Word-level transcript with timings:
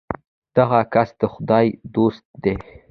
دغه 0.57 0.79
کس 0.93 1.09
د 1.19 1.21
خدای 1.33 1.67
دوست 1.95 2.23
دی. 2.43 2.55